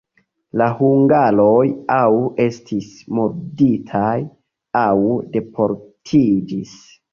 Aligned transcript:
La 0.59 0.67
hungaroj 0.77 1.65
aŭ 1.97 2.07
estis 2.47 2.89
murditaj, 3.19 4.17
aŭ 4.83 4.89
deportiĝis. 5.39 6.77